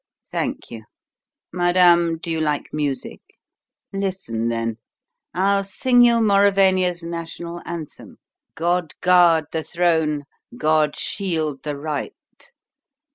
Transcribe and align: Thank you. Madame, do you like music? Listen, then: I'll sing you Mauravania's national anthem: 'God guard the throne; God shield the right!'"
Thank 0.31 0.71
you. 0.71 0.85
Madame, 1.53 2.17
do 2.17 2.31
you 2.31 2.41
like 2.41 2.69
music? 2.73 3.21
Listen, 3.93 4.49
then: 4.49 4.79
I'll 5.35 5.63
sing 5.63 6.01
you 6.01 6.15
Mauravania's 6.15 7.03
national 7.03 7.61
anthem: 7.65 8.17
'God 8.55 8.93
guard 9.01 9.45
the 9.51 9.61
throne; 9.61 10.23
God 10.57 10.95
shield 10.95 11.61
the 11.61 11.77
right!'" 11.77 12.15